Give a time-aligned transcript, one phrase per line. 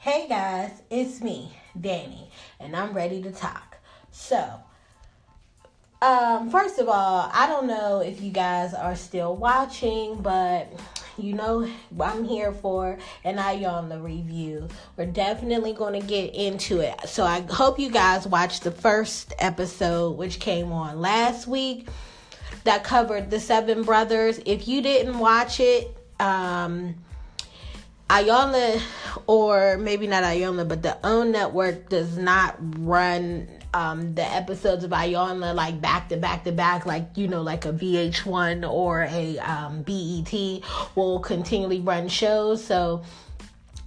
[0.00, 2.30] Hey guys, it's me, Danny,
[2.60, 3.78] and I'm ready to talk.
[4.12, 4.48] So,
[6.00, 10.72] um, first of all, I don't know if you guys are still watching, but
[11.18, 11.68] you know
[12.00, 14.68] I'm here for, and I on the review.
[14.96, 16.94] We're definitely going to get into it.
[17.08, 21.88] So I hope you guys watched the first episode, which came on last week,
[22.62, 24.38] that covered the Seven Brothers.
[24.46, 26.94] If you didn't watch it, um,
[28.08, 28.80] Iyanla,
[29.26, 34.92] or maybe not Iyanla, but the OWN network does not run um, the episodes of
[34.92, 39.38] Iyanla like back to back to back, like you know, like a VH1 or a
[39.40, 40.62] um, BET
[40.94, 42.64] will continually run shows.
[42.64, 43.02] So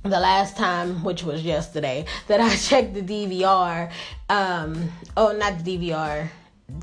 [0.04, 3.92] the last time, which was yesterday, that I checked the DVR,
[4.30, 6.30] um, oh, not the DVR,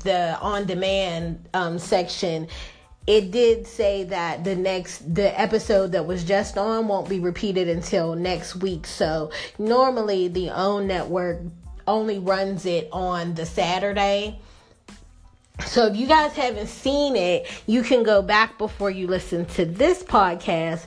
[0.03, 2.47] the on demand um, section
[3.09, 7.67] it did say that the next the episode that was just on won't be repeated
[7.67, 8.85] until next week.
[8.85, 11.41] So normally the own network
[11.87, 14.39] only runs it on the saturday.
[15.65, 19.65] So if you guys haven't seen it you can go back before you listen to
[19.65, 20.85] this podcast.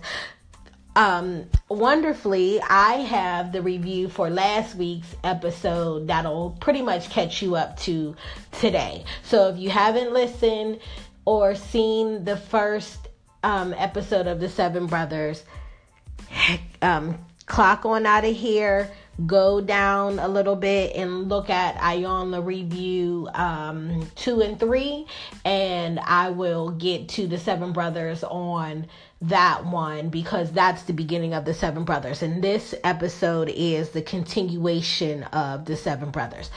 [0.95, 7.57] Um wonderfully i have the review for last week's episode that'll pretty much catch you
[7.57, 8.15] up to
[8.53, 9.05] today.
[9.25, 10.79] So if you haven't listened
[11.25, 13.09] or seen the first
[13.43, 15.45] um, episode of the Seven Brothers,
[16.81, 18.91] um, clock on out of here,
[19.27, 25.07] go down a little bit and look at Iyanla review um, two and three,
[25.45, 28.87] and I will get to the Seven Brothers on
[29.21, 34.03] that one because that's the beginning of the Seven Brothers, and this episode is the
[34.03, 36.51] continuation of the Seven Brothers.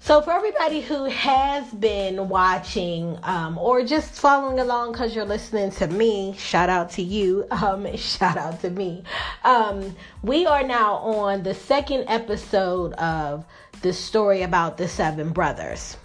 [0.00, 5.72] So, for everybody who has been watching um, or just following along because you're listening
[5.72, 7.46] to me, shout out to you.
[7.58, 9.02] Um, shout out to me.
[9.44, 13.44] Um, we are now on the second episode of
[13.82, 15.96] the story about the seven brothers.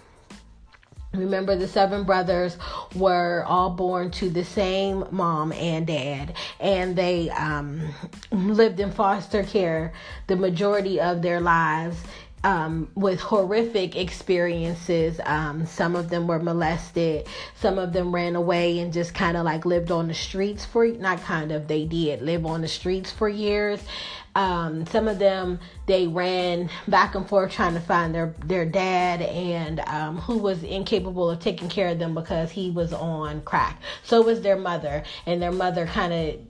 [1.14, 2.58] Remember, the seven brothers
[2.96, 7.80] were all born to the same mom and dad, and they um,
[8.32, 9.92] lived in foster care
[10.26, 11.96] the majority of their lives
[12.44, 15.18] um, with horrific experiences.
[15.24, 17.26] Um, some of them were molested.
[17.56, 20.86] Some of them ran away and just kind of like lived on the streets for
[20.86, 23.80] not kind of they did live on the streets for years.
[24.36, 29.22] Um, some of them they ran back and forth trying to find their their dad
[29.22, 33.80] and um, who was incapable of taking care of them because he was on crack.
[34.02, 36.40] So was their mother, and their mother kind of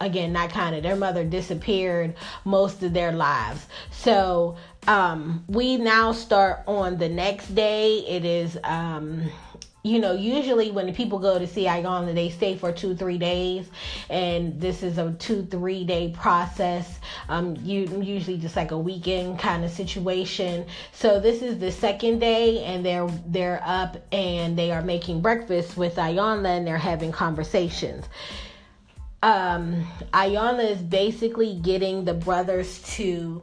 [0.00, 4.56] again not kind of their mother disappeared most of their lives so
[4.88, 9.30] um we now start on the next day it is um
[9.84, 13.68] you know, usually when people go to see Iyanla, they stay for two, three days,
[14.08, 17.00] and this is a two, three day process.
[17.28, 20.66] Um, you usually just like a weekend kind of situation.
[20.92, 25.76] So this is the second day, and they're they're up and they are making breakfast
[25.76, 28.06] with Iyanla, and they're having conversations
[29.22, 33.40] um, Iyanla is basically getting the brothers to,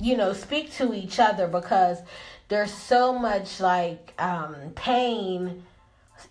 [0.00, 1.98] you know, speak to each other because
[2.48, 5.62] there's so much like um, pain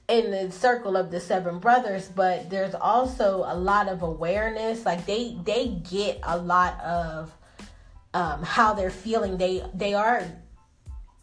[0.08, 4.86] in the circle of the seven brothers but there's also a lot of awareness.
[4.86, 7.34] Like they they get a lot of
[8.14, 9.38] um, how they're feeling.
[9.38, 10.24] They they are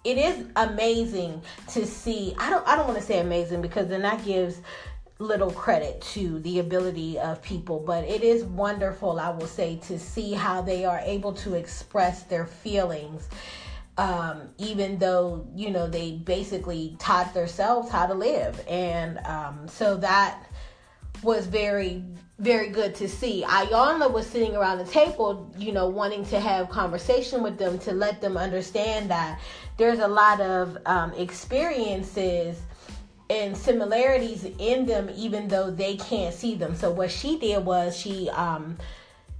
[0.05, 2.34] it is amazing to see.
[2.38, 4.61] I don't i don't want to say amazing because then that gives
[5.24, 9.98] little credit to the ability of people, but it is wonderful, I will say, to
[9.98, 13.28] see how they are able to express their feelings.
[13.96, 19.96] Um, even though you know they basically taught themselves how to live, and um, so
[19.98, 20.44] that
[21.22, 22.02] was very
[22.38, 23.44] very good to see.
[23.46, 27.92] Iyanla was sitting around the table, you know, wanting to have conversation with them to
[27.92, 29.40] let them understand that
[29.76, 32.60] there's a lot of um, experiences
[33.30, 36.74] and similarities in them even though they can't see them.
[36.74, 38.76] So what she did was she um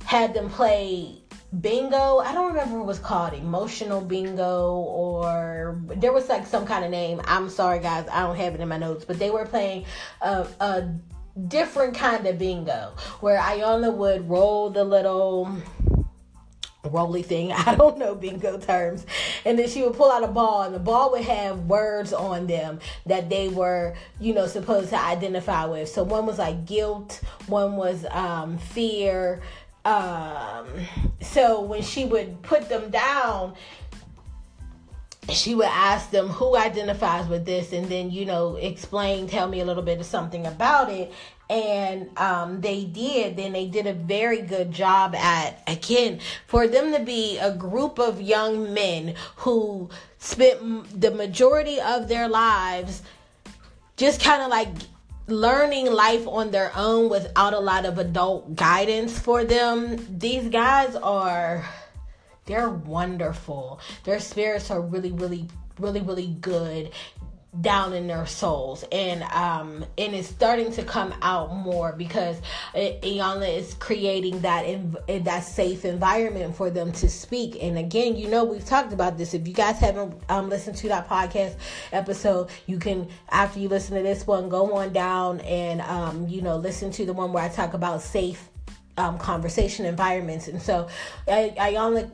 [0.05, 1.23] had them play
[1.61, 2.19] bingo.
[2.19, 6.91] I don't remember what was called, emotional bingo or there was like some kind of
[6.91, 7.21] name.
[7.25, 9.85] I'm sorry guys, I don't have it in my notes, but they were playing
[10.21, 10.95] a, a
[11.49, 15.51] different kind of bingo where Iyanla would roll the little
[16.91, 17.53] rolly thing.
[17.67, 19.07] I don't know bingo terms.
[19.45, 22.47] And then she would pull out a ball, and the ball would have words on
[22.47, 25.89] them that they were, you know, supposed to identify with.
[25.89, 29.43] So one was like guilt, one was um, fear.
[29.85, 30.67] Um,
[31.21, 33.55] so when she would put them down,
[35.31, 39.61] she would ask them who identifies with this and then you know explain tell me
[39.61, 41.13] a little bit of something about it
[41.51, 46.93] and um, they did then they did a very good job at again for them
[46.93, 49.89] to be a group of young men who
[50.19, 53.03] spent the majority of their lives
[53.97, 54.69] just kind of like
[55.27, 60.19] learning life on their own without a lot of adult guidance for them.
[60.19, 61.67] These guys are
[62.47, 63.81] they're wonderful.
[64.05, 65.49] Their spirits are really really
[65.79, 66.91] really really good
[67.61, 68.85] down in their souls.
[68.91, 72.41] And um and it's starting to come out more because
[72.75, 77.63] Iyanla is creating that in, that safe environment for them to speak.
[77.63, 79.35] And again you know we've talked about this.
[79.35, 81.57] If you guys haven't um listened to that podcast
[81.93, 86.43] episode you can after you listen to this one go on down and um you
[86.43, 88.49] know listen to the one where I talk about safe
[88.97, 90.49] um conversation environments.
[90.49, 90.89] And so
[91.29, 92.11] Iyanla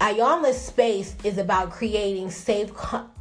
[0.00, 2.74] Iyanla's space is about creating safe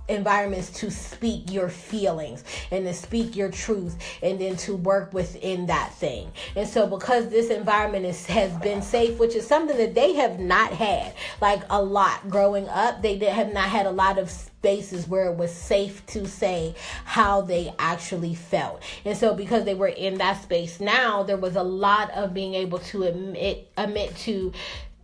[0.07, 5.65] environments to speak your feelings and to speak your truth and then to work within
[5.67, 6.31] that thing.
[6.55, 10.39] And so because this environment is, has been safe, which is something that they have
[10.39, 14.29] not had like a lot growing up, they did, have not had a lot of
[14.29, 16.75] spaces where it was safe to say
[17.06, 18.81] how they actually felt.
[19.06, 22.53] And so because they were in that space now, there was a lot of being
[22.53, 24.53] able to admit admit to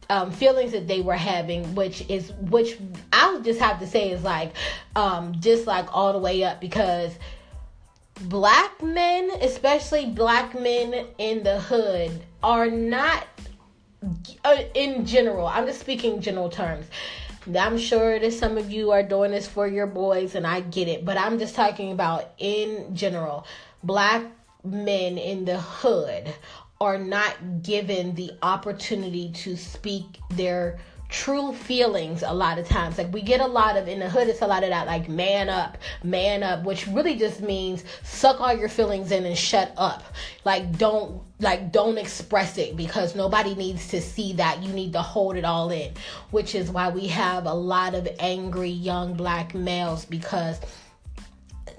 [0.10, 2.78] um, feelings that they were having, which is which
[3.14, 4.54] I would just have to say is like
[4.96, 7.14] um, just like all the way up because
[8.22, 13.28] black men, especially black men in the hood, are not
[14.44, 15.48] uh, in general.
[15.48, 16.88] I'm just speaking general terms.
[17.58, 20.88] I'm sure that some of you are doing this for your boys, and I get
[20.88, 23.46] it, but I'm just talking about in general.
[23.84, 24.24] Black
[24.64, 26.34] men in the hood
[26.82, 30.80] are not given the opportunity to speak their
[31.10, 32.98] true feelings a lot of times.
[32.98, 35.10] Like we get a lot of in the hood it's a lot of that like
[35.10, 39.74] man up man up which really just means suck all your feelings in and shut
[39.76, 40.04] up.
[40.46, 44.62] Like don't like don't express it because nobody needs to see that.
[44.62, 45.92] You need to hold it all in
[46.30, 50.60] which is why we have a lot of angry young black males because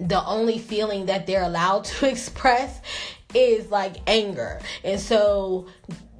[0.01, 2.81] the only feeling that they're allowed to express
[3.35, 4.61] is like anger.
[4.85, 5.69] And so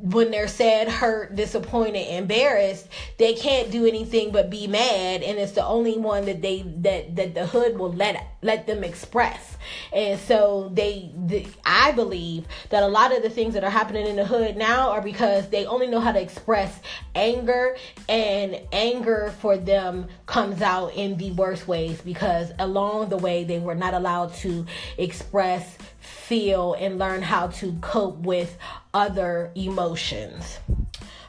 [0.03, 5.53] when they're sad, hurt, disappointed, embarrassed, they can't do anything but be mad, and it's
[5.53, 9.59] the only one that they that that the hood will let let them express.
[9.93, 14.07] And so they, the, I believe that a lot of the things that are happening
[14.07, 16.81] in the hood now are because they only know how to express
[17.15, 17.77] anger,
[18.09, 23.59] and anger for them comes out in the worst ways because along the way they
[23.59, 24.65] were not allowed to
[24.97, 28.57] express feel and learn how to cope with
[28.93, 30.59] other emotions.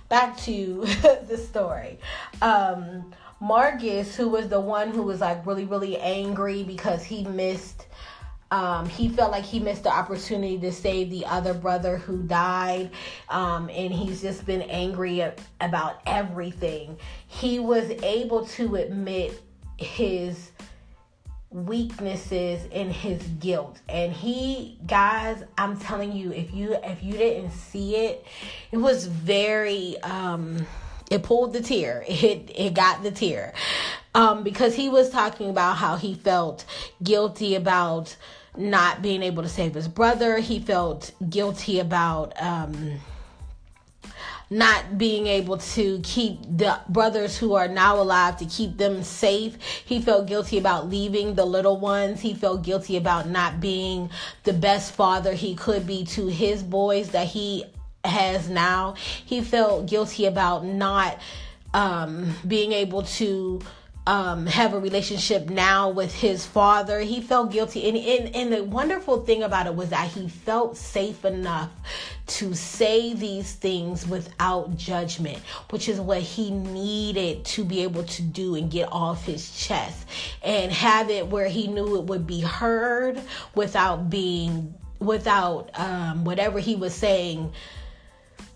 [0.09, 0.85] Back to
[1.27, 1.99] the story.
[2.41, 7.87] Um, Marcus, who was the one who was like really, really angry because he missed,
[8.51, 12.91] um, he felt like he missed the opportunity to save the other brother who died.
[13.29, 15.25] Um, and he's just been angry
[15.59, 16.97] about everything.
[17.27, 19.41] He was able to admit
[19.77, 20.51] his
[21.51, 23.79] weaknesses and his guilt.
[23.89, 28.25] And he guys i'm telling you if you if you didn't see it
[28.71, 30.65] it was very um
[31.09, 32.05] it pulled the tear.
[32.07, 33.53] It it got the tear.
[34.15, 36.65] Um because he was talking about how he felt
[37.03, 38.15] guilty about
[38.57, 40.39] not being able to save his brother.
[40.39, 42.99] He felt guilty about um
[44.51, 49.55] not being able to keep the brothers who are now alive to keep them safe.
[49.85, 52.19] He felt guilty about leaving the little ones.
[52.19, 54.09] He felt guilty about not being
[54.43, 57.63] the best father he could be to his boys that he
[58.03, 58.95] has now.
[59.25, 61.17] He felt guilty about not
[61.73, 63.61] um, being able to
[64.07, 66.99] um, have a relationship now with his father.
[67.01, 67.87] He felt guilty.
[67.87, 71.69] And, and, and the wonderful thing about it was that he felt safe enough
[72.25, 75.37] to say these things without judgment,
[75.69, 80.07] which is what he needed to be able to do and get off his chest
[80.41, 83.21] and have it where he knew it would be heard
[83.53, 87.53] without being, without um, whatever he was saying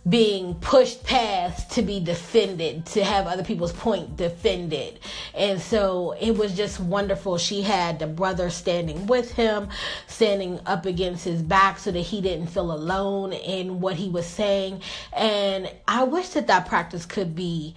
[0.07, 4.99] being pushed past to be defended, to have other people's point defended.
[5.33, 7.39] And so it was just wonderful.
[7.39, 9.69] She had the brother standing with him,
[10.07, 14.27] standing up against his back so that he didn't feel alone in what he was
[14.27, 14.81] saying.
[15.11, 17.73] And I wish that that practice could be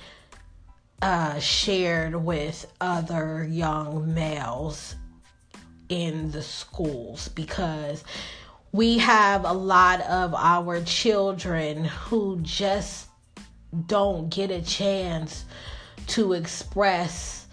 [1.00, 4.96] uh, shared with other young males
[5.88, 8.04] in the schools because
[8.72, 13.08] we have a lot of our children who just
[13.86, 15.44] don't get a chance
[16.08, 17.46] to express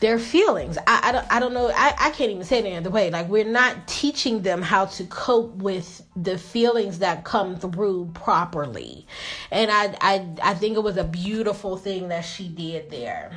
[0.00, 0.76] their feelings.
[0.86, 1.70] I, I, don't, I don't know.
[1.72, 3.10] I, I can't even say it any other way.
[3.10, 9.06] Like, we're not teaching them how to cope with the feelings that come through properly.
[9.52, 13.30] And I, I, I think it was a beautiful thing that she did there.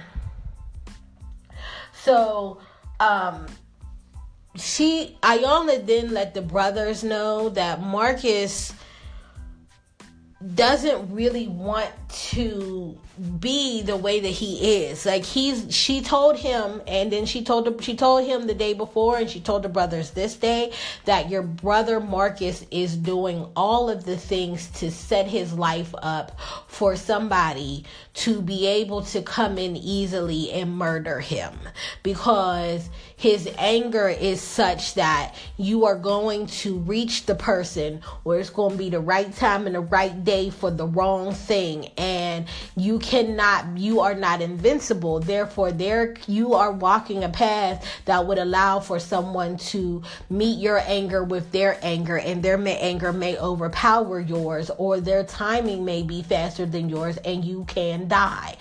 [1.94, 2.60] So,
[3.00, 3.46] um,
[4.58, 8.74] she, Iyanla then let the brothers know that Marcus
[10.54, 12.98] doesn't really want to
[13.40, 15.06] be the way that he is.
[15.06, 18.74] Like he's she told him and then she told him she told him the day
[18.74, 20.72] before and she told the brothers this day
[21.06, 26.40] that your brother Marcus is doing all of the things to set his life up
[26.68, 31.54] for somebody to be able to come in easily and murder him
[32.04, 38.50] because his anger is such that you are going to reach the person where it's
[38.50, 42.05] going to be the right time and the right day for the wrong thing and
[42.76, 45.20] you cannot you are not invincible.
[45.20, 50.80] Therefore there you are walking a path that would allow for someone to meet your
[50.86, 56.22] anger with their anger and their anger may overpower yours or their timing may be
[56.22, 58.58] faster than yours and you can die.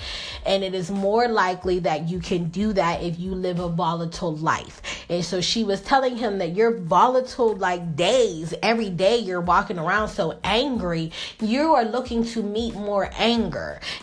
[0.47, 4.37] And it is more likely that you can do that if you live a volatile
[4.37, 4.83] life.
[5.09, 9.79] And so she was telling him that you're volatile like days every day you're walking
[9.79, 13.34] around so angry you are looking to meet more anger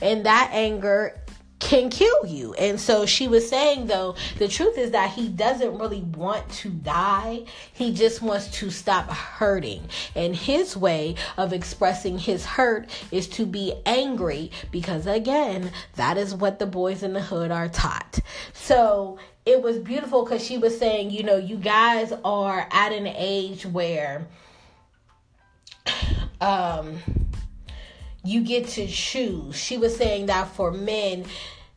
[0.02, 1.16] and that anger
[1.62, 2.54] can kill you.
[2.56, 6.70] And so she was saying, though, the truth is that he doesn't really want to
[6.70, 7.44] die.
[7.72, 9.88] He just wants to stop hurting.
[10.16, 16.34] And his way of expressing his hurt is to be angry because, again, that is
[16.34, 18.20] what the boys in the hood are taught.
[18.54, 23.06] So it was beautiful because she was saying, you know, you guys are at an
[23.06, 24.28] age where,
[26.42, 26.98] um,
[28.24, 29.56] you get to choose.
[29.56, 31.26] She was saying that for men,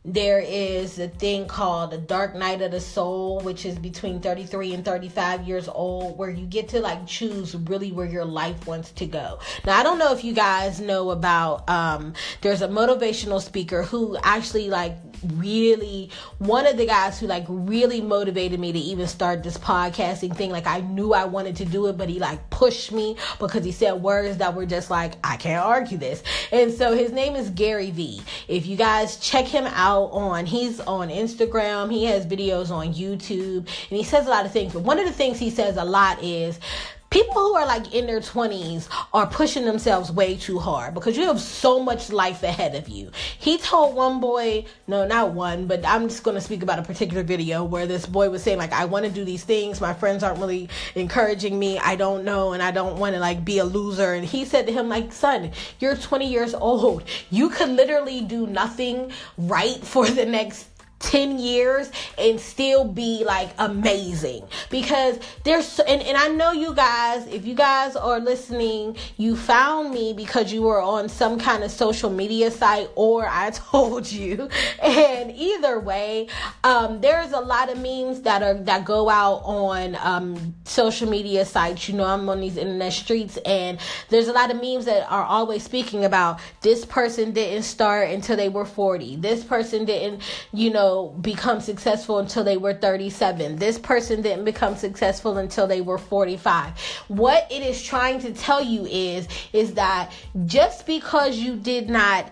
[0.05, 4.75] there is a thing called the dark night of the soul which is between 33
[4.75, 8.91] and 35 years old where you get to like choose really where your life wants
[8.91, 13.41] to go now i don't know if you guys know about um there's a motivational
[13.41, 14.95] speaker who actually like
[15.33, 20.35] really one of the guys who like really motivated me to even start this podcasting
[20.35, 23.63] thing like i knew i wanted to do it but he like pushed me because
[23.63, 26.23] he said words that were just like i can't argue this.
[26.51, 30.79] And so his name is gary vee if you guys check him out on he's
[30.81, 34.83] on instagram he has videos on youtube and he says a lot of things but
[34.83, 36.59] one of the things he says a lot is
[37.09, 41.25] people who are like in their 20s are pushing themselves way too hard because you
[41.25, 43.11] have so much life ahead of you.
[43.39, 46.83] He told one boy, no, not one, but I'm just going to speak about a
[46.83, 49.93] particular video where this boy was saying like I want to do these things, my
[49.93, 51.79] friends aren't really encouraging me.
[51.79, 54.67] I don't know and I don't want to like be a loser and he said
[54.67, 57.03] to him like, "Son, you're 20 years old.
[57.29, 63.49] You could literally do nothing right for the next 10 years and still be like
[63.57, 64.47] amazing.
[64.69, 69.91] Because there's and, and i know you guys if you guys are listening you found
[69.91, 74.49] me because you were on some kind of social media site or i told you.
[74.81, 76.27] And either way
[76.63, 81.45] um, there's a lot of memes that are that go out on um, social media
[81.45, 81.87] sites.
[81.89, 85.23] You know i'm on these internet streets and there's a lot of memes that are
[85.23, 90.21] always speaking about this person didn't start until they were 40 this person didn't
[90.53, 93.57] you know know, become successful until they were 37.
[93.57, 96.79] This person didn't become successful until they were 45.
[97.07, 100.11] What it is trying to tell you is is that
[100.45, 102.31] just because you did not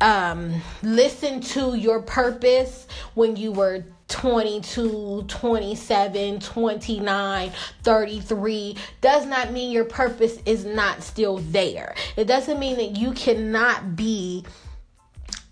[0.00, 7.52] um, listen to your purpose when you were 22, 27, 29,
[7.82, 11.94] 33 does not mean your purpose is not still there.
[12.16, 14.44] It doesn't mean that you cannot be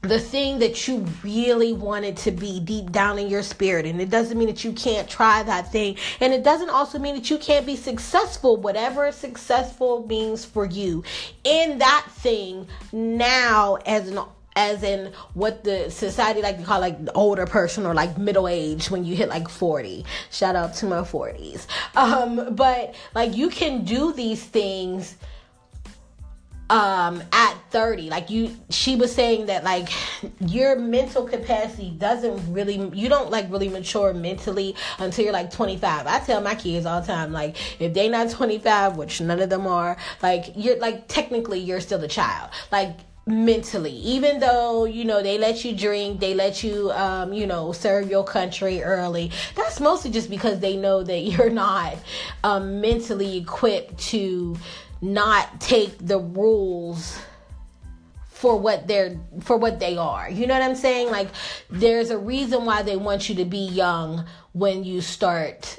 [0.02, 3.86] the thing that you really wanted to be deep down in your spirit.
[3.86, 5.96] And it doesn't mean that you can't try that thing.
[6.20, 11.02] And it doesn't also mean that you can't be successful, whatever successful means for you
[11.44, 14.18] in that thing now as an
[14.56, 18.90] as in what the society like to call like older person or like middle age
[18.90, 23.84] when you hit like 40 shout out to my 40s um but like you can
[23.84, 25.16] do these things
[26.68, 29.88] um at 30 like you she was saying that like
[30.40, 36.06] your mental capacity doesn't really you don't like really mature mentally until you're like 25
[36.06, 39.48] i tell my kids all the time like if they not 25 which none of
[39.48, 42.96] them are like you're like technically you're still a child like
[43.28, 43.90] mentally.
[43.90, 48.08] Even though you know they let you drink they let you um you know serve
[48.08, 51.96] your country early that's mostly just because they know that you're not
[52.44, 54.56] um mentally equipped to
[55.00, 57.18] not take the rules
[58.36, 60.28] for what they're for what they are.
[60.28, 61.10] You know what I'm saying?
[61.10, 61.28] Like
[61.70, 65.78] there's a reason why they want you to be young when you start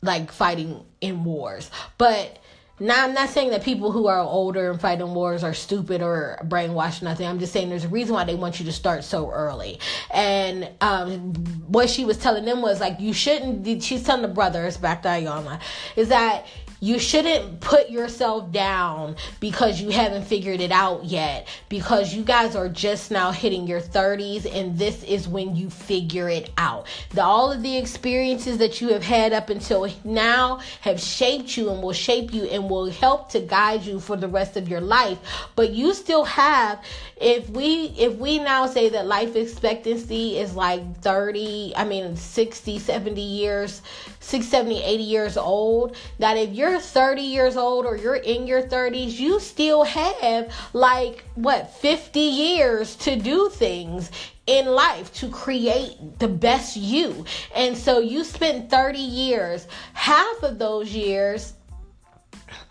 [0.00, 1.70] like fighting in wars.
[1.98, 2.38] But
[2.78, 6.38] now I'm not saying that people who are older and fighting wars are stupid or
[6.44, 7.26] brainwashed or nothing.
[7.26, 9.78] I'm just saying there's a reason why they want you to start so early.
[10.12, 11.34] And um,
[11.66, 13.82] what she was telling them was like you shouldn't.
[13.82, 15.60] She's telling the brothers back to Iyanla
[15.96, 16.46] is that
[16.82, 22.56] you shouldn't put yourself down because you haven't figured it out yet because you guys
[22.56, 26.88] are just now hitting your 30s and this is when you figure it out.
[27.10, 31.70] The, all of the experiences that you have had up until now have shaped you
[31.70, 34.80] and will shape you and will help to guide you for the rest of your
[34.80, 35.18] life.
[35.54, 36.84] But you still have
[37.16, 42.80] if we if we now say that life expectancy is like 30, I mean 60,
[42.80, 43.82] 70 years,
[44.18, 48.62] 60, 70, 80 years old, that if you're 30 years old or you're in your
[48.62, 54.10] 30s, you still have like what 50 years to do things
[54.46, 57.24] in life to create the best you.
[57.54, 61.54] And so you spent 30 years, half of those years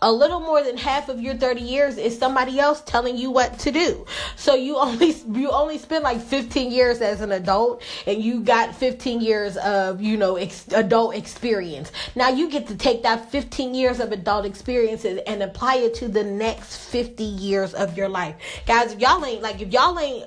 [0.02, 3.60] a little more than half of your 30 years is somebody else telling you what
[3.60, 4.06] to do.
[4.36, 8.76] So you only you only spend like 15 years as an adult and you got
[8.76, 11.92] 15 years of, you know, ex- adult experience.
[12.16, 16.08] Now you get to take that 15 years of adult experiences and apply it to
[16.08, 18.36] the next 50 years of your life.
[18.66, 20.26] Guys, if y'all ain't like if y'all ain't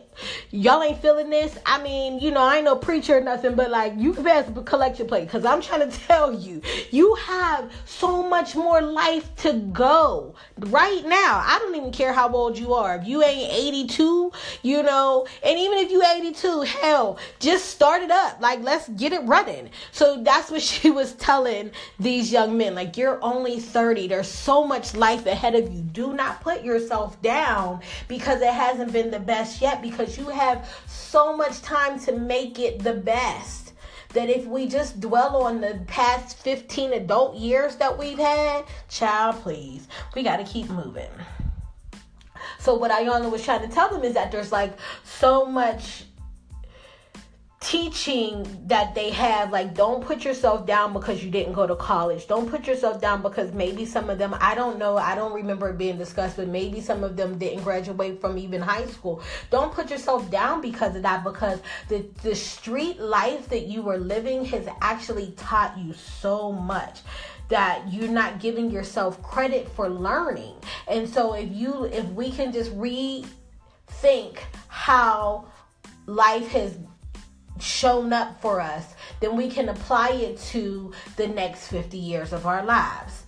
[0.51, 3.71] y'all ain't feeling this, I mean, you know, I ain't no preacher or nothing, but
[3.71, 7.71] like you can pass a collection plate because I'm trying to tell you, you have
[7.85, 11.43] so much more life to go right now.
[11.45, 12.97] I don't even care how old you are.
[12.97, 18.11] If you ain't 82, you know, and even if you 82, hell, just start it
[18.11, 18.41] up.
[18.41, 19.71] Like, let's get it running.
[19.93, 22.75] So that's what she was telling these young men.
[22.75, 24.09] Like, you're only 30.
[24.09, 25.83] There's so much life ahead of you.
[25.83, 30.69] Do not put yourself down because it hasn't been the best yet because you have
[30.87, 33.73] so much time to make it the best
[34.15, 39.37] that if we just dwell on the past 15 adult years that we've had, child,
[39.43, 41.11] please, we got to keep moving.
[42.59, 46.05] So, what Iyanla was trying to tell them is that there's like so much
[47.65, 52.27] teaching that they have like don't put yourself down because you didn't go to college.
[52.27, 55.71] Don't put yourself down because maybe some of them i don't know i don't remember
[55.71, 59.23] it being discussed but maybe some of them didn't graduate from even high school.
[59.51, 63.99] Don't put yourself down because of that because the the street life that you were
[63.99, 67.01] living has actually taught you so much
[67.49, 70.55] that you're not giving yourself credit for learning.
[70.87, 75.47] And so if you if we can just rethink how
[76.07, 76.77] life has
[77.61, 82.47] shown up for us, then we can apply it to the next 50 years of
[82.47, 83.25] our lives.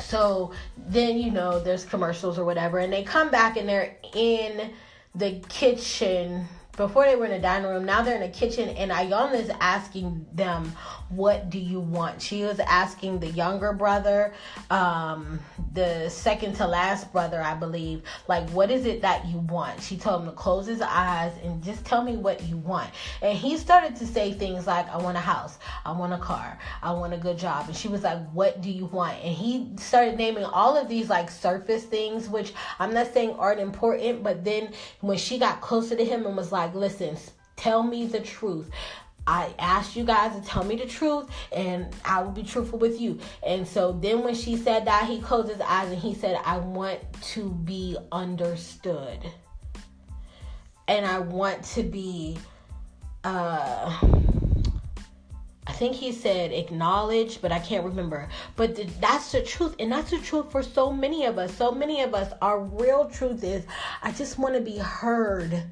[0.00, 4.72] So then, you know, there's commercials or whatever, and they come back and they're in
[5.14, 6.46] the kitchen
[6.78, 9.50] before they were in the dining room, now they're in the kitchen, and Iyanla is
[9.60, 10.72] asking them,
[11.08, 14.32] "What do you want?" She was asking the younger brother,
[14.70, 15.40] um,
[15.72, 19.96] the second to last brother, I believe, like, "What is it that you want?" She
[19.98, 22.90] told him to close his eyes and just tell me what you want.
[23.20, 26.58] And he started to say things like, "I want a house, I want a car,
[26.80, 29.72] I want a good job." And she was like, "What do you want?" And he
[29.78, 34.44] started naming all of these like surface things, which I'm not saying aren't important, but
[34.44, 37.16] then when she got closer to him and was like like, listen,
[37.56, 38.70] tell me the truth.
[39.26, 43.00] I asked you guys to tell me the truth and I will be truthful with
[43.00, 43.18] you.
[43.46, 46.58] And so then when she said that, he closed his eyes and he said, I
[46.58, 47.00] want
[47.34, 49.18] to be understood.
[50.86, 52.38] And I want to be
[53.24, 54.00] uh
[55.66, 58.28] I think he said acknowledge, but I can't remember.
[58.56, 59.76] But th- that's the truth.
[59.78, 61.54] And that's the truth for so many of us.
[61.54, 63.66] So many of us, our real truth is
[64.02, 65.62] I just want to be heard.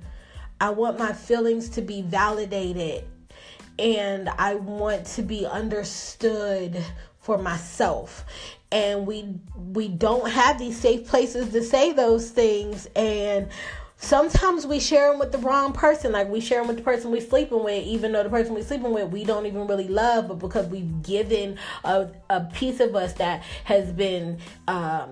[0.60, 3.04] I want my feelings to be validated
[3.78, 6.82] and I want to be understood
[7.18, 8.24] for myself.
[8.72, 13.48] And we we don't have these safe places to say those things and
[13.98, 17.10] sometimes we share them with the wrong person like we share them with the person
[17.10, 20.28] we're sleeping with even though the person we're sleeping with we don't even really love
[20.28, 24.38] but because we've given a, a piece of us that has been
[24.68, 25.10] um,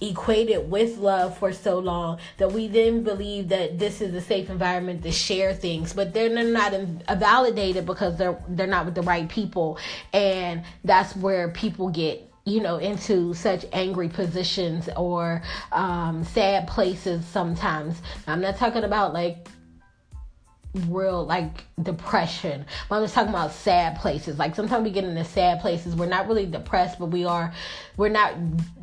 [0.00, 4.50] equated with love for so long that we then believe that this is a safe
[4.50, 5.92] environment to share things.
[5.92, 6.72] But they're not
[7.18, 9.78] validated because they're they're not with the right people.
[10.12, 17.24] And that's where people get you know into such angry positions or um, sad places
[17.26, 18.00] sometimes.
[18.26, 19.48] I'm not talking about like
[20.74, 22.64] real like depression.
[22.88, 24.38] But I'm just talking about sad places.
[24.38, 25.96] Like sometimes we get into sad places.
[25.96, 27.52] We're not really depressed, but we are
[27.96, 28.34] we're not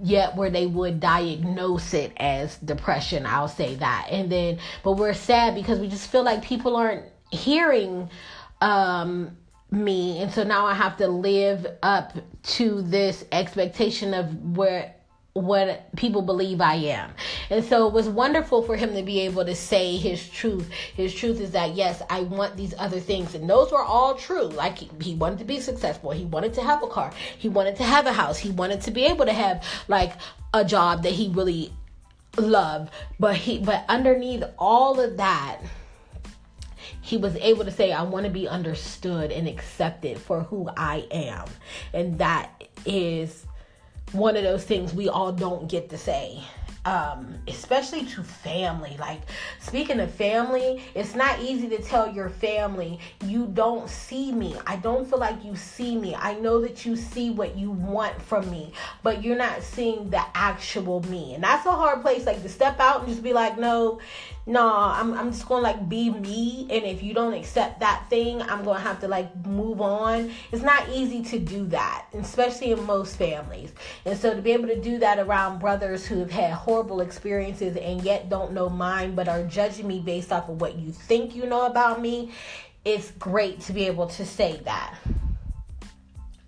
[0.04, 3.26] yet where they would diagnose it as depression.
[3.26, 4.08] I'll say that.
[4.10, 8.10] And then but we're sad because we just feel like people aren't hearing
[8.62, 9.36] um
[9.72, 14.95] me and so now I have to live up to this expectation of where
[15.36, 17.12] what people believe I am.
[17.50, 20.70] And so it was wonderful for him to be able to say his truth.
[20.96, 23.36] His truth is that, yes, I want these other things.
[23.36, 24.46] And those were all true.
[24.46, 26.12] Like he, wanted to be successful.
[26.12, 27.12] He wanted to have a car.
[27.38, 28.38] He wanted to have a house.
[28.38, 30.14] He wanted to be able to have like
[30.54, 31.74] a job that he really
[32.38, 32.94] loved.
[33.20, 35.60] But he, but underneath all of that,
[37.02, 41.06] he was able to say, I want to be understood and accepted for who I
[41.12, 41.46] am.
[41.94, 43.46] And that is
[44.16, 46.42] one of those things we all don't get to say
[46.86, 48.96] um, especially to family.
[49.00, 49.22] Like,
[49.60, 54.56] speaking of family, it's not easy to tell your family, you don't see me.
[54.66, 56.16] I don't feel like you see me.
[56.16, 58.72] I know that you see what you want from me,
[59.04, 61.34] but you're not seeing the actual me.
[61.34, 64.00] And that's a hard place, like, to step out and just be like, no,
[64.48, 66.68] no, I'm, I'm just gonna like be me.
[66.70, 70.32] And if you don't accept that thing, I'm gonna have to like move on.
[70.52, 73.74] It's not easy to do that, especially in most families.
[74.06, 77.78] And so to be able to do that around brothers who have had horrible experiences
[77.78, 81.36] and yet don't know mine, but are judging me based off of what you think
[81.36, 82.32] you know about me,
[82.84, 84.96] it's great to be able to say that.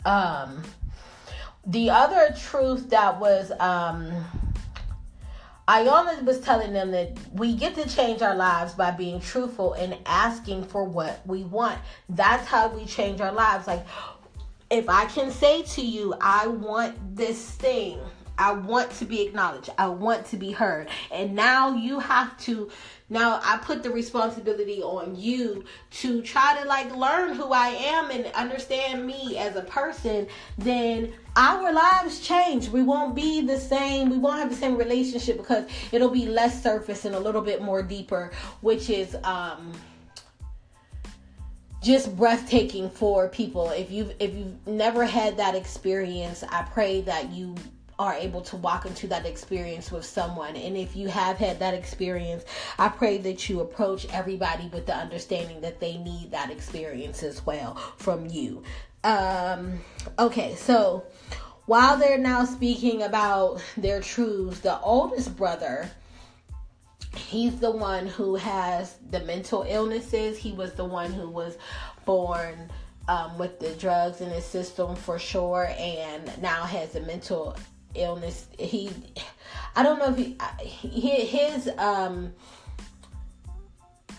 [0.05, 0.63] Um,
[1.65, 4.25] the other truth that was um
[5.67, 9.97] Iyanla was telling them that we get to change our lives by being truthful and
[10.05, 11.77] asking for what we want.
[12.07, 13.67] That's how we change our lives.
[13.67, 13.85] Like,
[14.69, 17.99] if I can say to you, I want this thing,
[18.37, 22.69] I want to be acknowledged, I want to be heard, and now you have to
[23.09, 28.11] now I put the responsibility on you to try to like learn who I am
[28.11, 32.67] and understand me as a person, then our lives change.
[32.67, 34.09] We won't be the same.
[34.09, 37.61] We won't have the same relationship because it'll be less surface and a little bit
[37.61, 39.71] more deeper, which is um
[41.81, 43.69] just breathtaking for people.
[43.69, 47.55] If you've if you've never had that experience, I pray that you
[47.99, 50.55] are able to walk into that experience with someone.
[50.55, 52.45] And if you have had that experience,
[52.77, 57.45] I pray that you approach everybody with the understanding that they need that experience as
[57.45, 58.63] well from you.
[59.03, 59.79] Um,
[60.19, 61.05] okay, so
[61.65, 65.89] while they're now speaking about their truths, the oldest brother
[67.15, 70.37] he's the one who has the mental illnesses.
[70.37, 71.57] He was the one who was
[72.05, 72.69] born
[73.07, 77.57] um, with the drugs in his system for sure, and now has a mental
[77.97, 78.47] illness.
[78.57, 78.89] He,
[79.75, 82.33] I don't know if he, his um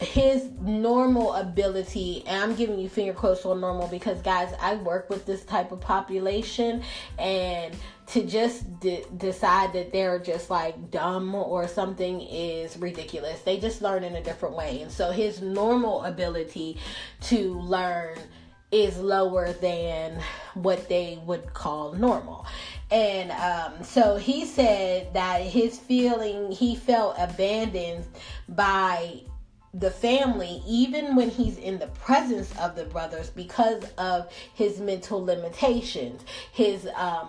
[0.01, 5.11] his normal ability and i'm giving you finger quotes on normal because guys i work
[5.11, 6.83] with this type of population
[7.19, 7.75] and
[8.07, 13.83] to just de- decide that they're just like dumb or something is ridiculous they just
[13.83, 16.79] learn in a different way and so his normal ability
[17.21, 18.17] to learn
[18.71, 20.21] is lower than
[20.55, 22.47] what they would call normal.
[22.91, 28.07] And um, so he said that his feeling, he felt abandoned
[28.49, 29.23] by
[29.75, 35.23] the family, even when he's in the presence of the brothers, because of his mental
[35.23, 37.29] limitations, his um,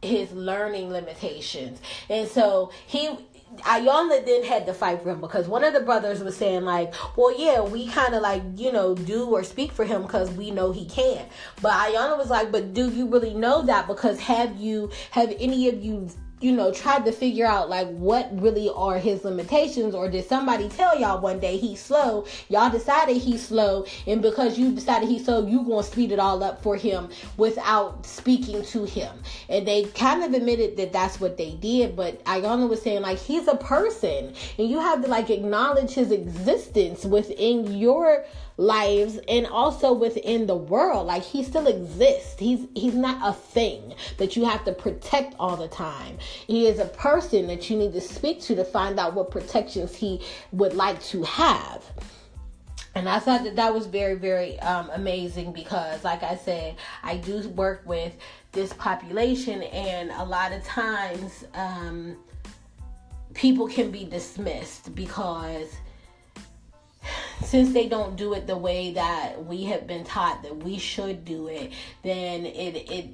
[0.00, 3.16] his learning limitations, and so he
[3.58, 6.94] Iyanla then had to fight for him because one of the brothers was saying like,
[7.16, 10.50] well, yeah, we kind of like you know do or speak for him because we
[10.50, 11.26] know he can.
[11.60, 13.86] But Iyanla was like, but do you really know that?
[13.86, 16.08] Because have you have any of you
[16.42, 20.68] you know, tried to figure out like what really are his limitations, or did somebody
[20.68, 22.26] tell y'all one day he's slow?
[22.48, 26.42] Y'all decided he's slow, and because you decided he's slow, you gonna speed it all
[26.42, 29.22] up for him without speaking to him.
[29.48, 33.18] And they kind of admitted that that's what they did, but Iyanla was saying like
[33.18, 38.24] he's a person, and you have to like acknowledge his existence within your
[38.56, 41.06] lives and also within the world.
[41.06, 42.38] Like he still exists.
[42.38, 46.18] He's he's not a thing that you have to protect all the time.
[46.46, 49.94] He is a person that you need to speak to to find out what protections
[49.94, 50.20] he
[50.52, 51.84] would like to have.
[52.94, 57.16] And I thought that that was very, very um, amazing because, like I said, I
[57.16, 58.12] do work with
[58.52, 62.18] this population, and a lot of times um,
[63.32, 65.68] people can be dismissed because
[67.44, 71.24] since they don't do it the way that we have been taught that we should
[71.24, 73.06] do it, then it it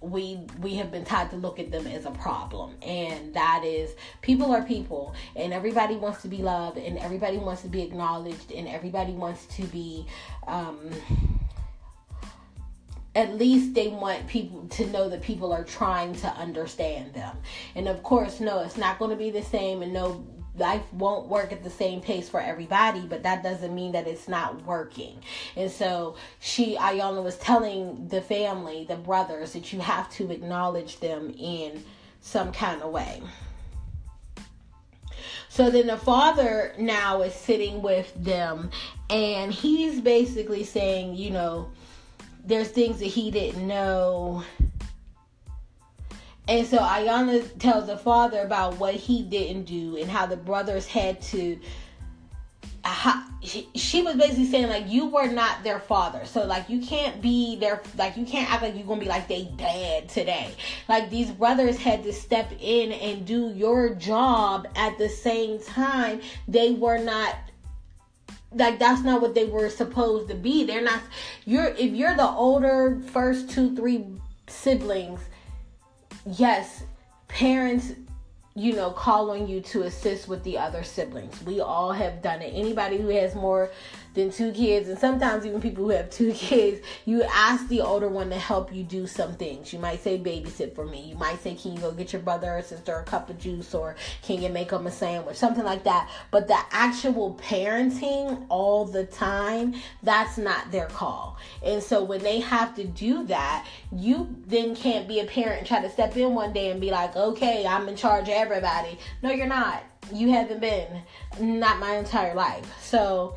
[0.00, 3.94] we we have been taught to look at them as a problem and that is
[4.20, 8.50] people are people and everybody wants to be loved and everybody wants to be acknowledged
[8.50, 10.04] and everybody wants to be
[10.48, 10.90] um
[13.14, 17.36] at least they want people to know that people are trying to understand them.
[17.74, 20.24] And of course, no, it's not going to be the same, and no,
[20.56, 24.28] life won't work at the same pace for everybody, but that doesn't mean that it's
[24.28, 25.22] not working.
[25.56, 31.00] And so she, Iyanla, was telling the family, the brothers, that you have to acknowledge
[31.00, 31.82] them in
[32.20, 33.22] some kind of way.
[35.48, 38.70] So then the father now is sitting with them,
[39.10, 41.70] and he's basically saying, you know,
[42.44, 44.44] there's things that he didn't know.
[46.48, 50.86] And so Iyanla tells the father about what he didn't do and how the brothers
[50.86, 51.58] had to.
[52.84, 56.80] How, she, she was basically saying like you were not their father, so like you
[56.80, 60.52] can't be their like you can't act like you're gonna be like they dad today.
[60.88, 66.22] Like these brothers had to step in and do your job at the same time.
[66.48, 67.36] They were not
[68.54, 70.64] like that's not what they were supposed to be.
[70.64, 71.02] They're not
[71.44, 74.06] you're if you're the older first two, three
[74.48, 75.20] siblings,
[76.26, 76.84] yes,
[77.28, 77.92] parents,
[78.54, 81.42] you know, call on you to assist with the other siblings.
[81.44, 82.50] We all have done it.
[82.50, 83.70] Anybody who has more
[84.14, 88.08] than two kids, and sometimes even people who have two kids, you ask the older
[88.08, 89.72] one to help you do some things.
[89.72, 91.02] You might say, babysit for me.
[91.02, 93.74] You might say, can you go get your brother or sister a cup of juice,
[93.74, 96.10] or can you make them a sandwich, something like that.
[96.30, 101.38] But the actual parenting all the time, that's not their call.
[101.62, 105.66] And so when they have to do that, you then can't be a parent and
[105.66, 108.98] try to step in one day and be like, okay, I'm in charge of everybody.
[109.22, 109.82] No, you're not.
[110.12, 111.02] You haven't been.
[111.40, 112.66] Not my entire life.
[112.82, 113.36] So,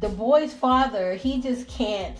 [0.00, 2.16] the boy's father, he just can't.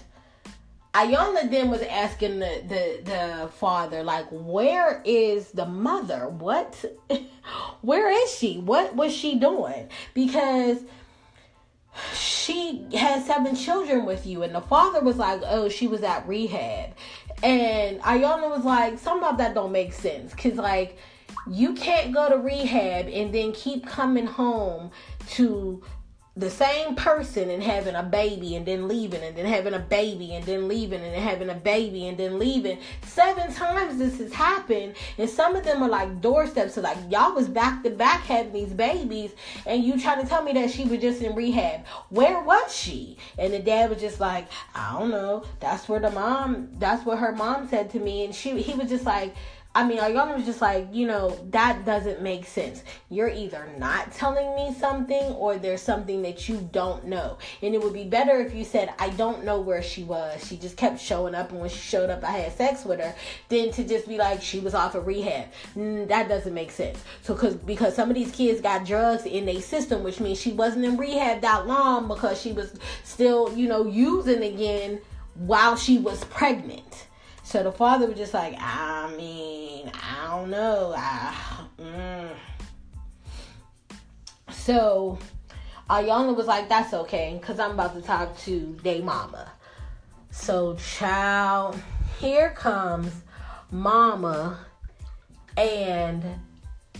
[0.95, 6.29] Iyanla then was asking the, the the father like, where is the mother?
[6.29, 6.85] What,
[7.81, 8.59] where is she?
[8.59, 9.89] What was she doing?
[10.13, 10.79] Because
[12.15, 16.29] she had seven children with you, and the father was like, oh, she was at
[16.29, 16.91] rehab,
[17.43, 20.99] and Iyanla was like, something of that don't make sense, cause like
[21.51, 24.91] you can't go to rehab and then keep coming home
[25.31, 25.83] to
[26.35, 30.35] the same person and having a baby and then leaving and then having a baby
[30.35, 32.79] and then leaving and then having a baby and then leaving.
[33.05, 36.75] Seven times this has happened and some of them are like doorsteps.
[36.75, 39.33] So like y'all was back to back having these babies
[39.67, 41.85] and you trying to tell me that she was just in rehab.
[42.09, 43.19] Where was she?
[43.37, 45.45] And the dad was just like, I don't know.
[45.61, 48.89] That's where the mom that's what her mom said to me and she he was
[48.89, 49.35] just like
[49.75, 52.83] I mean, Iyanla was just like, you know, that doesn't make sense.
[53.09, 57.39] You're either not telling me something or there's something that you don't know.
[57.63, 60.47] And it would be better if you said, I don't know where she was.
[60.47, 63.15] She just kept showing up, and when she showed up, I had sex with her,
[63.49, 65.47] than to just be like, she was off of rehab.
[65.75, 67.03] Mm, that doesn't make sense.
[67.23, 70.53] So, cause, because some of these kids got drugs in their system, which means she
[70.53, 75.01] wasn't in rehab that long because she was still, you know, using again
[75.35, 77.07] while she was pregnant.
[77.53, 80.95] So the father was just like, I mean, I don't know.
[80.97, 81.35] I,
[81.79, 82.31] mm.
[84.51, 85.19] So
[85.91, 89.53] Iyanla was like, that's okay, because I'm about to talk to Day Mama.
[90.31, 91.79] So, child,
[92.19, 93.13] here comes
[93.71, 94.59] Mama,
[95.55, 96.25] and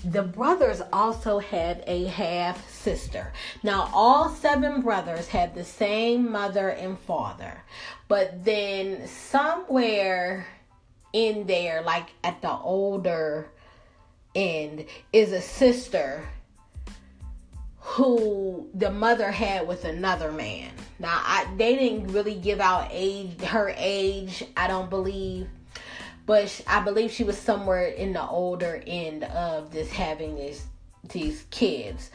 [0.05, 3.33] the brothers also had a half sister.
[3.63, 7.63] Now, all seven brothers had the same mother and father,
[8.09, 10.47] but then somewhere
[11.13, 13.51] in there, like at the older
[14.35, 16.29] end, is a sister
[17.79, 20.71] who the mother had with another man.
[20.99, 25.49] Now, I, they didn't really give out age, her age, I don't believe,
[26.27, 30.65] but I believe she was somewhere in the older end of this having this
[31.13, 32.11] these kids.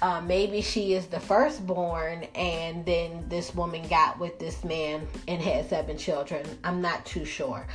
[0.00, 5.40] Uh, maybe she is the firstborn, and then this woman got with this man and
[5.40, 6.44] had seven children.
[6.64, 7.66] I'm not too sure,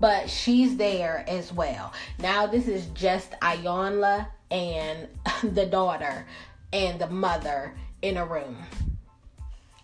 [0.00, 1.92] but she's there as well.
[2.18, 5.06] Now, this is just Iyanla and
[5.54, 6.26] the daughter
[6.72, 8.56] and the mother in a room.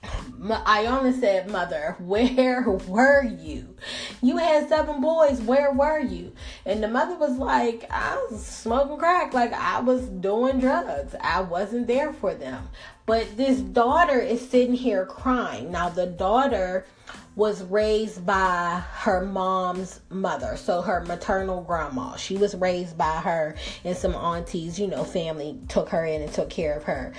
[0.02, 3.76] Iyanla said, Mother, where were you?
[4.20, 5.40] You had seven boys.
[5.40, 6.32] Where were you?
[6.66, 9.32] And the mother was like, I was smoking crack.
[9.34, 11.14] Like, I was doing drugs.
[11.20, 12.68] I wasn't there for them.
[13.06, 15.70] But this daughter is sitting here crying.
[15.70, 16.86] Now, the daughter
[17.34, 22.16] was raised by her mom's mother, so her maternal grandma.
[22.16, 26.32] She was raised by her, and some aunties, you know, family took her in and
[26.32, 27.14] took care of her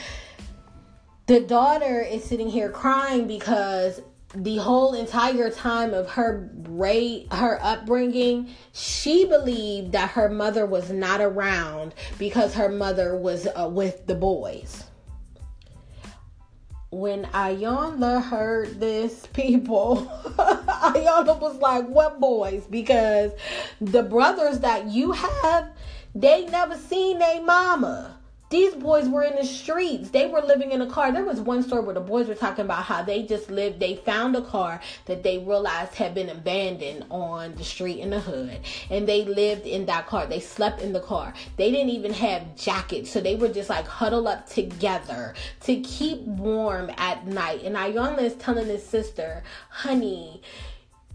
[1.27, 4.01] the daughter is sitting here crying because
[4.36, 10.89] the whole entire time of her rate her upbringing she believed that her mother was
[10.89, 14.86] not around because her mother was uh, with the boys
[16.93, 20.05] when Iyanla heard this, people,
[20.38, 22.65] Iyanla was like, What boys?
[22.69, 23.31] Because
[23.81, 25.69] the brothers that you have,
[26.13, 28.17] they never seen their mama.
[28.49, 30.12] These boys were in the streets.
[30.12, 31.12] They were living in a car.
[31.12, 33.79] There was one story where the boys were talking about how they just lived.
[33.79, 38.19] They found a car that they realized had been abandoned on the street in the
[38.19, 38.60] hood.
[38.91, 40.27] And they lived in that car.
[40.27, 41.34] They slept in the car.
[41.58, 43.10] They didn't even have jackets.
[43.10, 47.63] So they were just like huddled up together to keep warm at night.
[47.63, 50.43] And Iyanla is telling his sister, honey,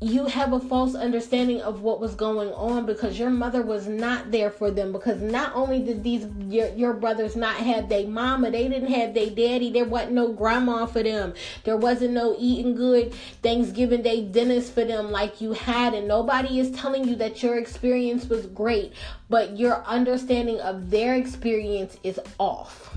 [0.00, 4.30] you have a false understanding of what was going on because your mother was not
[4.30, 4.92] there for them.
[4.92, 9.12] Because not only did these your, your brothers not have their mama they didn't have
[9.12, 9.70] their daddy.
[9.70, 11.34] There wasn't no grandma for them.
[11.64, 15.94] There wasn't no eating good thanksgiving day dinners for them like you had.
[15.94, 18.92] And nobody is telling you that your experience was great
[19.28, 22.96] but your understanding of their experience is off.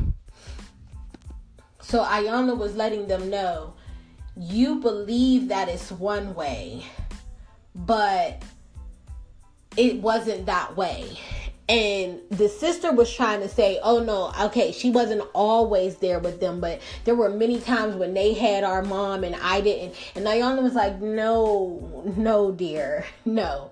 [1.82, 3.74] So Iyanla was letting them know
[4.38, 6.86] you believe that it's one way,
[7.76, 8.42] but
[9.78, 11.18] it wasn't that way.
[11.70, 16.42] And the sister was trying to say, oh no, okay, she wasn't always there with
[16.42, 19.96] them, but there were many times when they had our mom and I didn't.
[20.16, 23.72] And Iyanla was like, no, no, dear, no.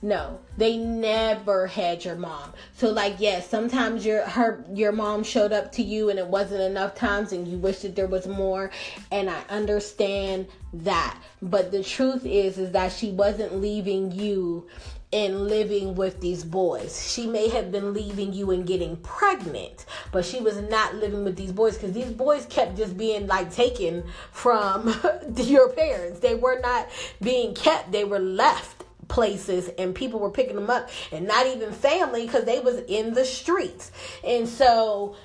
[0.00, 2.52] No, they never had your mom.
[2.76, 6.60] So like yes, sometimes your her your mom showed up to you and it wasn't
[6.60, 8.70] enough times and you wish that there was more
[9.10, 11.18] and I understand that.
[11.42, 14.68] But the truth is is that she wasn't leaving you
[15.12, 17.10] and living with these boys.
[17.10, 21.34] She may have been leaving you and getting pregnant, but she was not living with
[21.34, 24.94] these boys because these boys kept just being like taken from
[25.36, 26.20] your parents.
[26.20, 26.88] They were not
[27.20, 31.72] being kept, they were left places and people were picking them up and not even
[31.72, 33.90] family because they was in the streets.
[34.24, 35.16] And so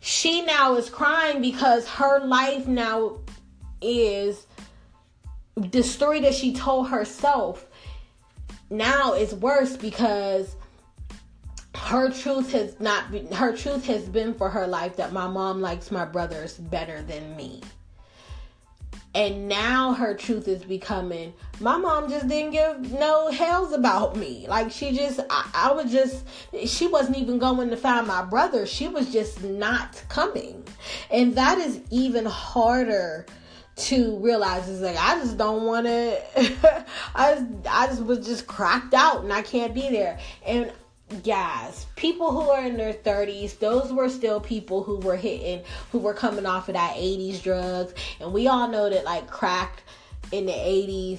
[0.00, 3.18] she now is crying because her life now
[3.80, 4.46] is
[5.56, 7.66] the story that she told herself.
[8.70, 10.56] Now is worse because
[11.74, 15.60] her truth has not been her truth has been for her life that my mom
[15.60, 17.60] likes my brothers better than me
[19.14, 24.46] and now her truth is becoming, my mom just didn't give no hells about me.
[24.48, 26.24] Like she just, I, I was just,
[26.66, 28.64] she wasn't even going to find my brother.
[28.64, 30.64] She was just not coming.
[31.10, 33.26] And that is even harder
[33.74, 36.20] to realize is like I just don't want to
[37.14, 40.70] I I just was just cracked out and I can't be there and
[41.20, 45.98] guys, people who are in their 30s, those were still people who were hitting, who
[45.98, 47.94] were coming off of that 80s drugs.
[48.20, 49.82] And we all know that, like, crack
[50.30, 51.18] in the 80s,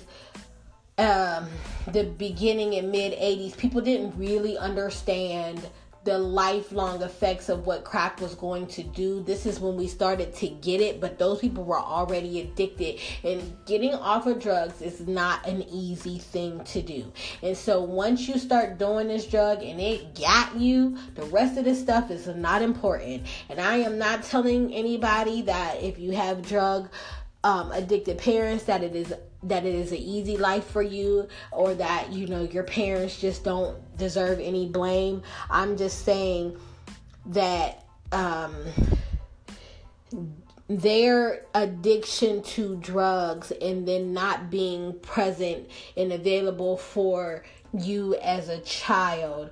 [0.97, 1.47] um,
[1.91, 5.61] the beginning and mid 80s, people didn't really understand
[6.03, 9.23] the lifelong effects of what crack was going to do.
[9.23, 12.99] This is when we started to get it, but those people were already addicted.
[13.23, 17.11] And getting off of drugs is not an easy thing to do.
[17.41, 21.63] And so once you start doing this drug and it got you, the rest of
[21.63, 23.25] this stuff is not important.
[23.49, 26.89] And I am not telling anybody that if you have drug
[27.43, 29.13] um, addicted parents that it is
[29.43, 33.43] that it is an easy life for you or that you know your parents just
[33.43, 35.21] don't deserve any blame.
[35.49, 36.57] I'm just saying
[37.27, 38.55] that um,
[40.67, 48.59] their addiction to drugs and then not being present and available for you as a
[48.59, 49.49] child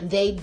[0.00, 0.38] they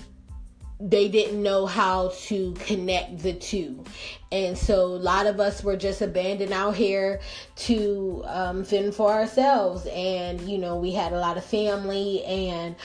[0.80, 3.84] they didn't know how to connect the two.
[4.32, 7.20] And so a lot of us were just abandoned out here
[7.58, 9.86] to um, fend for ourselves.
[9.88, 12.76] And, you know, we had a lot of family and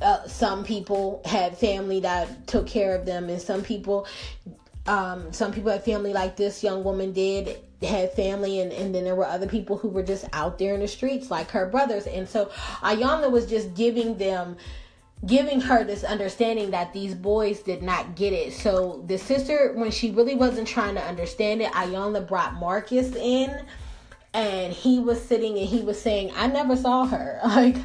[0.00, 4.06] uh, some people had family that took care of them and some people
[4.86, 9.04] um, some people had family like this young woman did had family and, and then
[9.04, 12.06] there were other people who were just out there in the streets like her brothers
[12.06, 12.46] and so
[12.82, 14.56] Iyanla was just giving them
[15.26, 18.52] giving her this understanding that these boys did not get it.
[18.52, 23.64] So the sister, when she really wasn't trying to understand it, Iyanla brought Marcus in
[24.32, 27.40] and he was sitting and he was saying, I never saw her.
[27.54, 27.76] Like,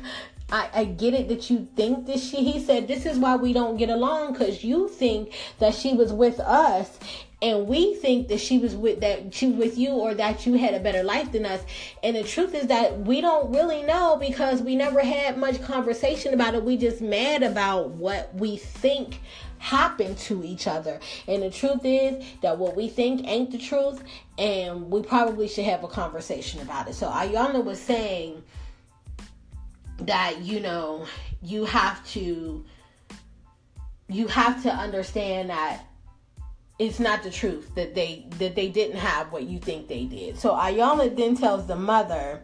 [0.52, 3.54] I, I get it that you think that she, he said, this is why we
[3.54, 6.98] don't get along because you think that she was with us
[7.42, 10.54] and we think that she was with that she was with you or that you
[10.56, 11.62] had a better life than us
[12.04, 16.34] and the truth is that we don't really know because we never had much conversation
[16.34, 19.20] about it we just mad about what we think
[19.60, 21.00] happened to each other.
[21.28, 24.04] And the truth is that what we think ain't the truth,
[24.38, 26.96] and we probably should have a conversation about it.
[26.96, 28.42] So Iyanla was saying
[30.00, 31.06] that, you know,
[31.44, 32.66] you have to
[34.12, 35.86] you have to understand that
[36.80, 40.40] it's not the truth that they that they didn't have what you think they did.
[40.40, 42.42] So Iyanla then tells the mother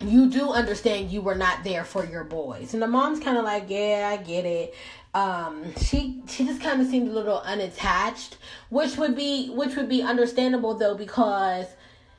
[0.00, 2.74] you do understand you were not there for your boys.
[2.74, 4.74] And the mom's kind of like, yeah, I get it.
[5.14, 8.38] Um, she she just kind of seemed a little unattached,
[8.70, 11.66] which would be which would be understandable though because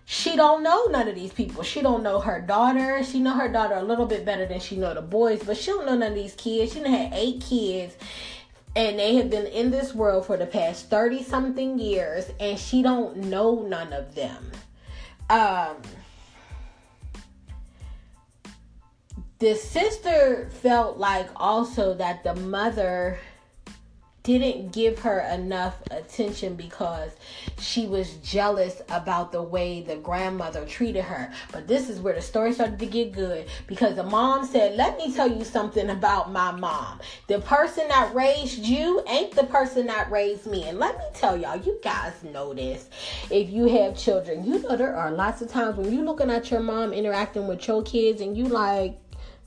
[0.06, 1.64] she don't know none of these people.
[1.64, 3.02] She don't know her daughter.
[3.04, 5.72] She know her daughter a little bit better than she know the boys, but she
[5.72, 6.74] don't know none of these kids.
[6.74, 7.96] She had eight kids
[8.76, 12.82] and they have been in this world for the past 30 something years and she
[12.82, 14.52] don't know none of them.
[15.30, 15.78] Um
[19.40, 23.20] the sister felt like also that the mother
[24.24, 27.12] didn't give her enough attention because
[27.60, 31.30] she was jealous about the way the grandmother treated her.
[31.52, 34.98] But this is where the story started to get good because the mom said, Let
[34.98, 37.02] me tell you something about my mom.
[37.28, 40.64] The person that raised you ain't the person that raised me.
[40.64, 42.90] And let me tell y'all, you guys know this.
[43.30, 46.50] If you have children, you know there are lots of times when you're looking at
[46.50, 48.98] your mom interacting with your kids and you like,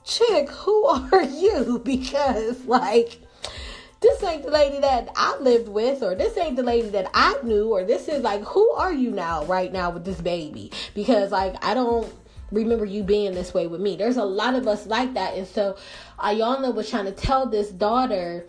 [0.04, 1.80] chick, who are you?
[1.82, 3.20] Because, like,
[4.06, 7.38] this ain't the lady that I lived with, or this ain't the lady that I
[7.42, 10.70] knew, or this is like, who are you now, right now, with this baby?
[10.94, 12.12] Because, like, I don't
[12.52, 13.96] remember you being this way with me.
[13.96, 15.34] There's a lot of us like that.
[15.34, 15.76] And so,
[16.20, 18.46] Iyanla was trying to tell this daughter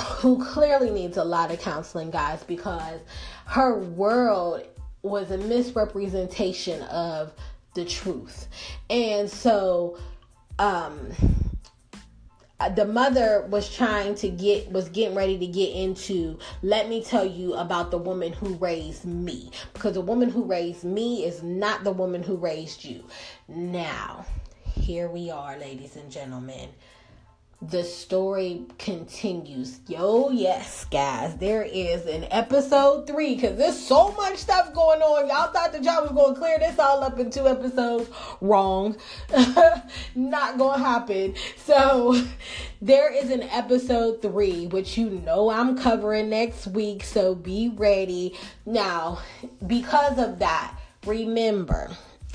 [0.00, 3.00] who clearly needs a lot of counseling, guys, because
[3.44, 4.66] her world
[5.02, 7.32] was a misrepresentation of
[7.74, 8.48] the truth.
[8.88, 9.98] And so,
[10.58, 11.12] um
[12.60, 17.02] Uh, the mother was trying to get was getting ready to get into let me
[17.02, 19.50] tell you about the woman who raised me.
[19.72, 23.02] Because the woman who raised me is not the woman who raised you.
[23.48, 24.26] Now
[24.74, 26.68] here we are ladies and gentlemen
[27.62, 29.80] the story continues.
[29.86, 35.28] Yo, yes, guys, there is an episode three because there's so much stuff going on.
[35.28, 38.08] Y'all thought the job was going to clear this all up in two episodes.
[38.40, 38.96] Wrong.
[40.14, 41.34] Not going to happen.
[41.58, 42.22] So,
[42.80, 47.04] there is an episode three, which you know I'm covering next week.
[47.04, 48.38] So, be ready.
[48.64, 49.20] Now,
[49.66, 51.90] because of that, remember,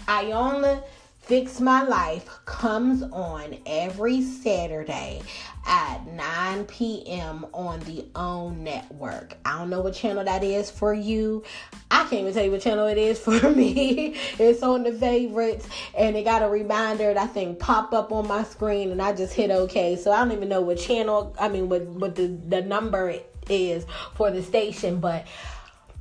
[0.08, 0.78] I only
[1.26, 5.24] Fix My Life comes on every Saturday
[5.66, 7.48] at 9 p.m.
[7.52, 9.36] on the OWN network.
[9.44, 11.44] I don't know what channel that is for you.
[11.90, 14.16] I can't even tell you what channel it is for me.
[14.38, 15.68] it's on the favorites
[15.98, 19.12] and it got a reminder that I think pop up on my screen and I
[19.14, 19.96] just hit okay.
[19.96, 23.16] So I don't even know what channel, I mean what what the, the number
[23.50, 25.26] is for the station, but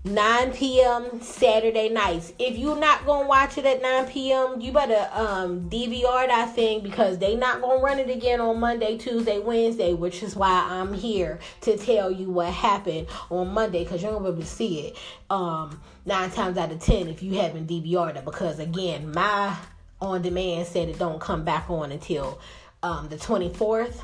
[0.05, 1.23] 9 p.m.
[1.23, 2.35] Saturday nights.
[2.39, 6.83] If you're not gonna watch it at 9 p.m., you better um, DVR that thing
[6.83, 10.93] because they not gonna run it again on Monday, Tuesday, Wednesday, which is why I'm
[10.93, 14.81] here to tell you what happened on Monday because you're gonna be able to see
[14.89, 14.97] it
[15.31, 19.57] um, nine times out of ten if you haven't DVR'd it because again, my
[20.03, 22.39] on demand said it don't come back on until
[22.83, 24.03] um, the 24th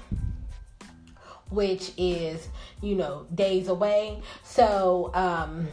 [1.50, 2.48] which is
[2.80, 5.66] you know days away so um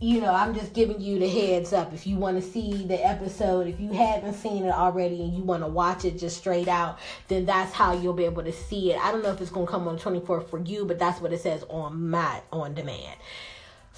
[0.00, 1.92] you know, I'm just giving you the heads up.
[1.92, 5.42] If you want to see the episode, if you haven't seen it already and you
[5.42, 8.92] want to watch it just straight out, then that's how you'll be able to see
[8.92, 9.04] it.
[9.04, 11.20] I don't know if it's going to come on the 24th for you, but that's
[11.20, 13.16] what it says on my on demand.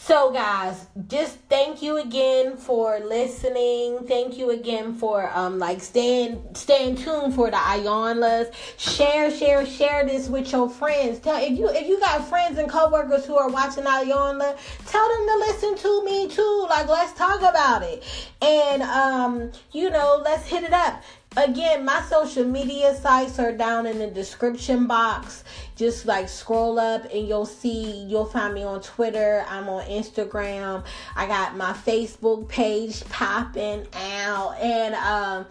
[0.02, 4.06] So, guys, just thank you again for listening.
[4.08, 8.50] Thank you again for um like staying staying tuned for the Iyanlas.
[8.78, 11.18] Share, share, share this with your friends.
[11.18, 15.26] Tell if you if you got friends and coworkers who are watching Iyanla, tell them
[15.26, 16.66] to listen to me too.
[16.70, 18.02] Like let's talk about it.
[18.40, 21.02] And um, you know, let's hit it up.
[21.36, 25.44] Again, my social media sites are down in the description box.
[25.76, 29.44] Just like scroll up and you'll see, you'll find me on Twitter.
[29.48, 30.84] I'm on Instagram.
[31.14, 34.56] I got my Facebook page popping out.
[34.60, 35.46] And, um,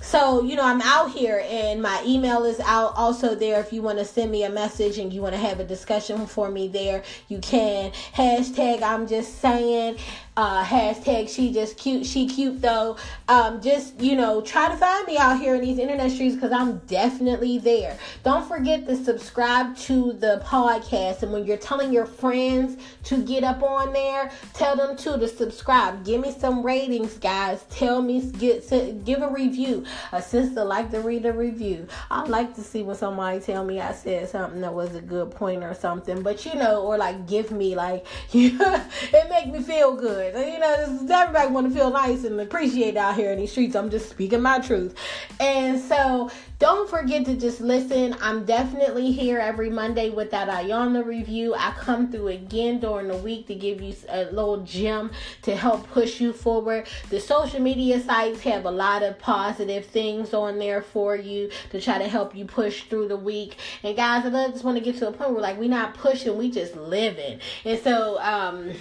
[0.00, 3.60] so you know i'm out here and my email is out also there.
[3.60, 6.26] If you want to send me a message and you want to have a discussion
[6.26, 7.92] for me there you can.
[8.14, 9.96] Hashtag i'm just saying.
[10.36, 12.96] Uh, hashtag she just cute she cute though.
[13.28, 16.52] Um, just you know try to find me out here in these internet streets because
[16.52, 17.98] i'm definitely there.
[18.22, 23.42] Don't forget to subscribe to the podcast and when you're telling your friends to get
[23.42, 26.04] up on there tell them to to subscribe.
[26.04, 27.64] Give me some ratings guys.
[27.70, 28.68] Tell me get
[29.04, 31.86] give a review A sister like to read a review.
[32.10, 35.30] I like to see when somebody tell me I said something that was a good
[35.30, 36.22] point or something.
[36.22, 40.34] But you know, or like give me like you know, it make me feel good.
[40.34, 43.76] You know, everybody want to feel nice and appreciate out here in these streets.
[43.76, 44.94] I'm just speaking my truth.
[45.40, 48.16] And so don't forget to just listen.
[48.20, 51.54] I'm definitely here every Monday with that Iyanla review.
[51.54, 55.88] I come through again during the week to give you a little gem to help
[55.90, 56.88] push you forward.
[57.10, 61.80] The social media sites have a lot of positive things on there for you to
[61.80, 63.56] try to help you push through the week.
[63.84, 66.36] And guys, I just want to get to a point where like we're not pushing,
[66.36, 67.38] we just living.
[67.64, 68.72] And so um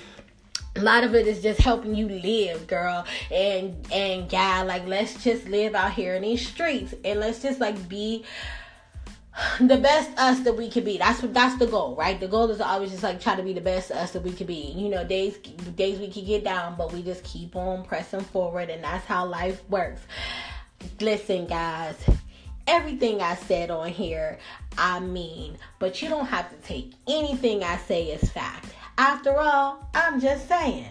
[0.78, 5.24] a lot of it is just helping you live girl and and guy like let's
[5.24, 8.24] just live out here in these streets and let's just like be
[9.60, 10.98] the best us that we can be.
[10.98, 12.20] That's what that's the goal, right?
[12.20, 14.48] The goal is always just like try to be the best us that we can
[14.48, 14.74] be.
[14.76, 18.70] You know, days days we can get down, but we just keep on pressing forward,
[18.70, 20.02] and that's how life works.
[21.00, 21.96] Listen, guys,
[22.66, 24.40] everything I said on here,
[24.78, 28.74] I mean, but you don't have to take anything I say as fact.
[28.98, 30.90] After all, I'm just saying.